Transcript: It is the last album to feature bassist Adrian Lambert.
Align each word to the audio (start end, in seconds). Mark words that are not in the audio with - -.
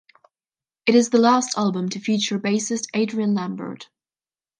It 0.87 0.95
is 0.95 1.11
the 1.11 1.19
last 1.19 1.55
album 1.59 1.89
to 1.89 1.99
feature 1.99 2.39
bassist 2.39 2.87
Adrian 2.95 3.35
Lambert. 3.35 3.87